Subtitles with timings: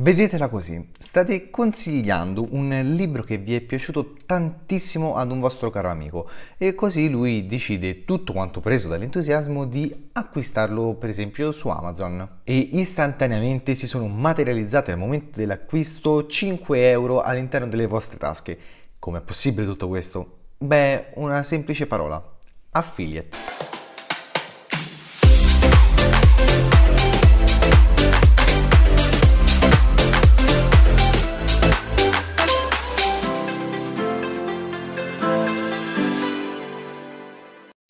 [0.00, 0.90] Vedetela così.
[0.96, 6.76] State consigliando un libro che vi è piaciuto tantissimo ad un vostro caro amico e
[6.76, 13.74] così lui decide tutto quanto preso dall'entusiasmo di acquistarlo per esempio su Amazon e istantaneamente
[13.74, 18.56] si sono materializzate al momento dell'acquisto 5 euro all'interno delle vostre tasche.
[19.00, 20.36] Com'è possibile tutto questo?
[20.58, 22.22] Beh, una semplice parola.
[22.70, 23.57] Affiliate.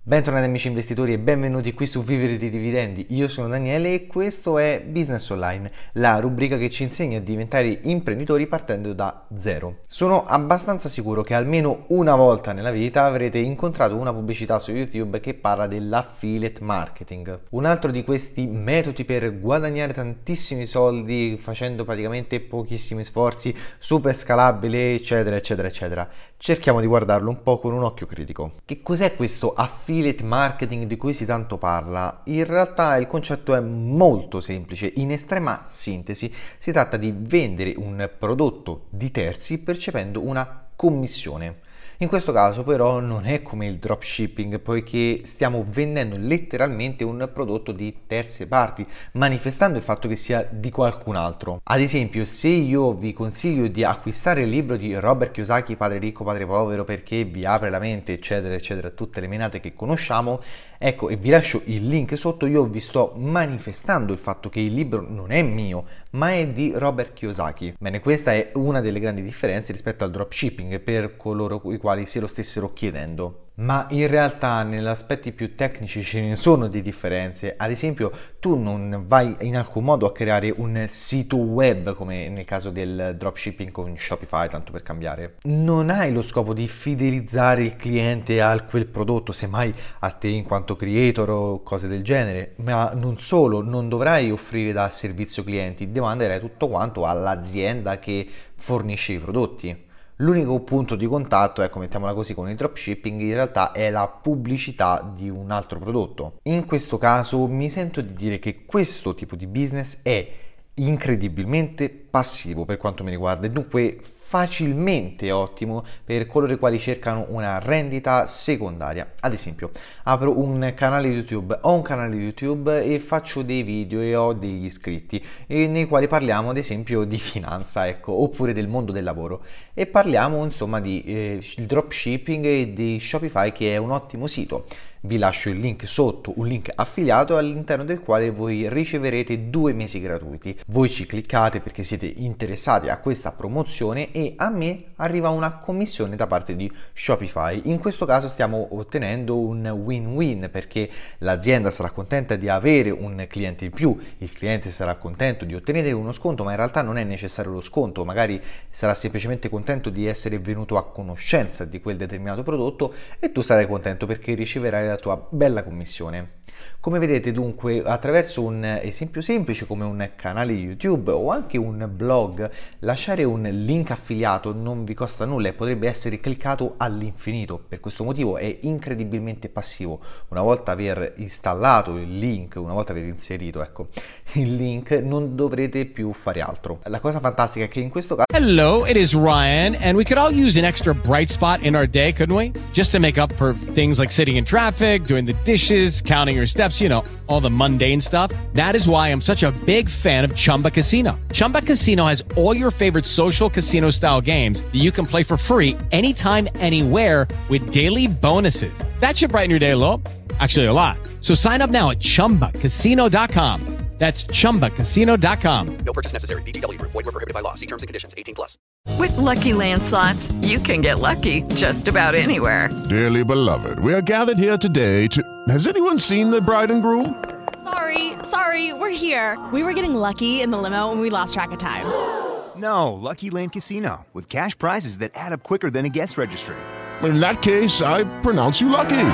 [0.09, 3.09] Bentornati amici investitori e benvenuti qui su Vivere di Dividendi.
[3.11, 7.81] Io sono Daniele e questo è Business Online, la rubrica che ci insegna a diventare
[7.83, 9.81] imprenditori partendo da zero.
[9.87, 15.21] Sono abbastanza sicuro che almeno una volta nella vita avrete incontrato una pubblicità su YouTube
[15.21, 17.41] che parla dell'affiliate marketing.
[17.51, 24.95] Un altro di questi metodi per guadagnare tantissimi soldi facendo praticamente pochissimi sforzi, super scalabile,
[24.95, 26.09] eccetera, eccetera, eccetera
[26.41, 28.53] cerchiamo di guardarlo un po' con un occhio critico.
[28.65, 32.23] Che cos'è questo affiliate marketing di cui si tanto parla?
[32.25, 38.09] In realtà il concetto è molto semplice, in estrema sintesi si tratta di vendere un
[38.19, 41.67] prodotto di terzi percependo una commissione.
[42.01, 47.73] In questo caso però non è come il dropshipping poiché stiamo vendendo letteralmente un prodotto
[47.73, 51.61] di terze parti, manifestando il fatto che sia di qualcun altro.
[51.65, 56.23] Ad esempio, se io vi consiglio di acquistare il libro di Robert Kiyosaki, Padre ricco,
[56.23, 60.41] padre povero, perché vi apre la mente, eccetera, eccetera, tutte le menate che conosciamo,
[60.79, 64.73] ecco, e vi lascio il link sotto, io vi sto manifestando il fatto che il
[64.73, 67.75] libro non è mio, ma è di Robert Kiyosaki.
[67.79, 72.21] Bene, questa è una delle grandi differenze rispetto al dropshipping per coloro i quali se
[72.21, 73.48] lo stessero chiedendo.
[73.59, 77.55] Ma in realtà negli aspetti più tecnici ce ne sono di differenze.
[77.57, 82.45] Ad esempio, tu non vai in alcun modo a creare un sito web come nel
[82.45, 85.39] caso del dropshipping con Shopify, tanto per cambiare.
[85.43, 90.45] Non hai lo scopo di fidelizzare il cliente a quel prodotto, semmai a te in
[90.45, 92.55] quanto creator o cose del genere.
[92.59, 99.15] Ma non solo, non dovrai offrire da servizio clienti, demanderai tutto quanto all'azienda che fornisce
[99.15, 99.87] i prodotti.
[100.21, 105.09] L'unico punto di contatto, ecco mettiamola così, con il dropshipping in realtà è la pubblicità
[105.15, 106.39] di un altro prodotto.
[106.45, 110.29] In questo caso mi sento di dire che questo tipo di business è
[110.75, 117.25] incredibilmente passivo per quanto mi riguarda e dunque facilmente ottimo per coloro i quali cercano
[117.31, 119.15] una rendita secondaria.
[119.21, 119.71] Ad esempio,
[120.03, 124.67] apro un canale YouTube, ho un canale YouTube e faccio dei video e ho degli
[124.67, 129.87] iscritti nei quali parliamo ad esempio di finanza, ecco, oppure del mondo del lavoro e
[129.87, 134.67] parliamo insomma di eh, dropshipping e di Shopify che è un ottimo sito
[135.03, 140.01] vi lascio il link sotto, un link affiliato all'interno del quale voi riceverete due mesi
[140.01, 140.59] gratuiti.
[140.67, 146.17] Voi ci cliccate perché siete interessati a questa promozione e a me arriva una commissione
[146.17, 147.61] da parte di Shopify.
[147.67, 153.67] In questo caso stiamo ottenendo un win-win perché l'azienda sarà contenta di avere un cliente
[153.67, 157.05] in più, il cliente sarà contento di ottenere uno sconto, ma in realtà non è
[157.05, 162.43] necessario lo sconto, magari sarà semplicemente contento di essere venuto a conoscenza di quel determinato
[162.43, 166.39] prodotto e tu sarai contento perché riceverai la tua bella commissione.
[166.81, 172.51] Come vedete dunque attraverso un esempio semplice come un canale YouTube o anche un blog,
[172.81, 174.08] lasciare un link affiliato
[174.53, 177.63] non vi costa nulla e potrebbe essere cliccato all'infinito.
[177.69, 180.01] Per questo motivo è incredibilmente passivo.
[180.29, 183.89] Una volta aver installato il link, una volta aver inserito ecco,
[184.33, 186.81] il link, non dovrete più fare altro.
[186.85, 188.27] La cosa fantastica è che in questo caso...
[188.33, 191.87] Hello, it is Ryan and we could all use an extra bright spot in our
[191.87, 192.53] day, couldn't we?
[192.73, 196.47] Just to make up for things like sitting in traffic, doing the dishes, counting your
[196.47, 198.33] steps, you know, all the mundane stuff.
[198.55, 201.19] That is why I'm such a big fan of Chumba Casino.
[201.33, 205.37] Chumba Casino has all your favorite social casino style games that you can play for
[205.37, 208.83] free anytime, anywhere with daily bonuses.
[209.01, 210.03] That should brighten your day a little.
[210.41, 210.97] Actually, a lot.
[211.21, 213.79] So sign up now at chumbacasino.com.
[213.99, 215.79] That's chumbacasino.com.
[215.85, 216.43] No purchase necessary.
[216.43, 216.93] VGW Group.
[216.93, 217.55] Void were prohibited by law.
[217.55, 218.15] See terms and conditions.
[218.17, 218.57] 18 plus.
[218.97, 222.71] With Lucky Land slots, you can get lucky just about anywhere.
[222.89, 225.21] Dearly beloved, we are gathered here today to.
[225.49, 227.25] Has anyone seen the bride and groom?
[227.65, 229.37] Sorry, sorry, we're here.
[229.53, 232.28] We were getting lucky in the limo and we lost track of time.
[232.59, 236.57] No, Lucky Land Casino, with cash prizes that add up quicker than a guest registry.
[237.03, 239.11] In that case, I pronounce you lucky.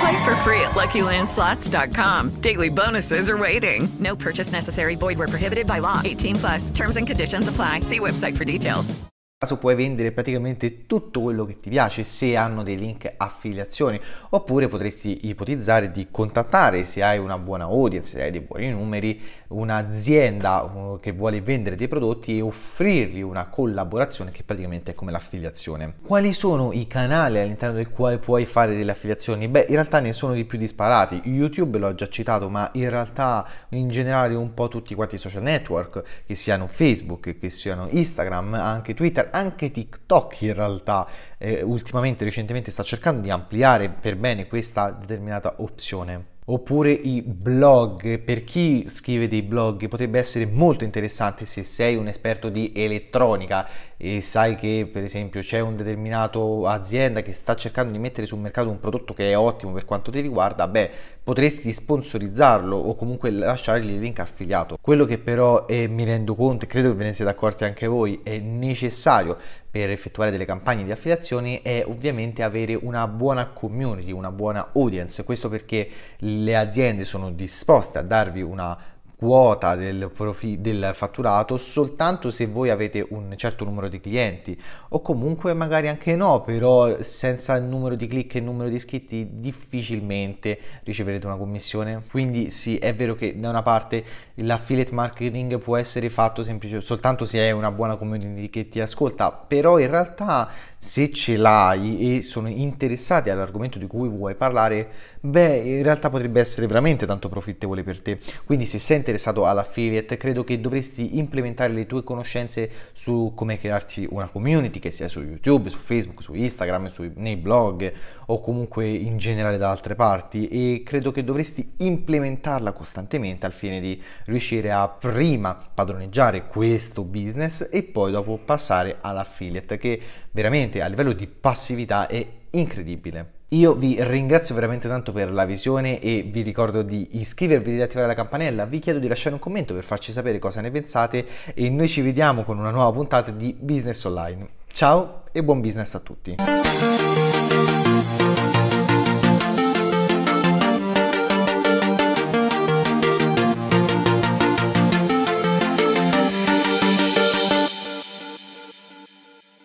[0.00, 2.40] Play for free at LuckyLandSlots.com.
[2.40, 3.88] Daily bonuses are waiting.
[3.98, 4.94] No purchase necessary.
[4.94, 6.00] Void where prohibited by law.
[6.04, 6.70] 18 plus.
[6.70, 7.80] Terms and conditions apply.
[7.80, 8.94] See website for details.
[9.40, 14.66] caso puoi vendere praticamente tutto quello che ti piace se hanno dei link affiliazioni oppure
[14.66, 20.98] potresti ipotizzare di contattare se hai una buona audience, se hai dei buoni numeri, un'azienda
[21.00, 25.94] che vuole vendere dei prodotti e offrirgli una collaborazione che praticamente è come l'affiliazione.
[26.02, 29.48] Quali sono i canali all'interno del quale puoi fare delle affiliazioni?
[29.48, 31.22] Beh, in realtà ne sono di più disparati.
[31.24, 35.42] YouTube l'ho già citato, ma in realtà in generale un po' tutti quanti i social
[35.42, 41.06] network, che siano Facebook, che siano Instagram, anche Twitter anche TikTok in realtà
[41.38, 48.20] eh, ultimamente, recentemente sta cercando di ampliare per bene questa determinata opzione oppure i blog.
[48.20, 53.68] Per chi scrive dei blog potrebbe essere molto interessante se sei un esperto di elettronica
[54.00, 58.38] e sai che per esempio c'è un determinato azienda che sta cercando di mettere sul
[58.38, 60.90] mercato un prodotto che è ottimo per quanto ti riguarda, beh,
[61.24, 64.78] potresti sponsorizzarlo o comunque lasciargli il link affiliato.
[64.80, 67.88] Quello che però eh, mi rendo conto e credo che ve ne siete accorti anche
[67.88, 69.36] voi è necessario
[69.68, 75.24] per effettuare delle campagne di affiliazioni è ovviamente avere una buona community, una buona audience.
[75.24, 78.78] Questo perché le aziende sono disposte a darvi una
[79.18, 84.56] quota del, profi- del fatturato soltanto se voi avete un certo numero di clienti
[84.90, 88.76] o comunque magari anche no però senza il numero di click e il numero di
[88.76, 94.04] iscritti difficilmente riceverete una commissione quindi sì è vero che da una parte
[94.34, 99.32] l'affiliate marketing può essere fatto semplice soltanto se hai una buona community che ti ascolta
[99.32, 100.48] però in realtà
[100.80, 104.88] se ce l'hai e sono interessati all'argomento di cui vuoi parlare,
[105.20, 108.18] beh, in realtà potrebbe essere veramente tanto profittevole per te.
[108.44, 114.06] Quindi se sei interessato all'affiliate, credo che dovresti implementare le tue conoscenze su come crearti
[114.10, 117.90] una community, che sia su YouTube, su Facebook, su Instagram, su, nei blog
[118.26, 123.80] o comunque in generale da altre parti e credo che dovresti implementarla costantemente al fine
[123.80, 130.00] di riuscire a prima padroneggiare questo business e poi dopo passare all'affiliate che
[130.30, 133.37] veramente a livello di passività è incredibile.
[133.52, 138.06] Io vi ringrazio veramente tanto per la visione e vi ricordo di iscrivervi di attivare
[138.06, 138.66] la campanella.
[138.66, 142.02] Vi chiedo di lasciare un commento per farci sapere cosa ne pensate e noi ci
[142.02, 144.48] vediamo con una nuova puntata di Business Online.
[144.70, 146.34] Ciao e buon business a tutti!